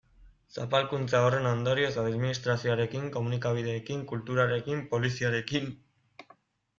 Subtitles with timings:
[0.53, 5.69] Zapalkuntza horren ondorioz, administrazioarekin, komunikabideekin, kulturarekin, poliziarekin...